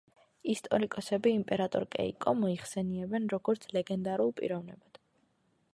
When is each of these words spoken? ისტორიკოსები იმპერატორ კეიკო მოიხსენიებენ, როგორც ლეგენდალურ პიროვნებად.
ისტორიკოსები 0.51 1.33
იმპერატორ 1.39 1.85
კეიკო 1.97 2.33
მოიხსენიებენ, 2.41 3.29
როგორც 3.35 3.69
ლეგენდალურ 3.77 4.35
პიროვნებად. 4.41 5.01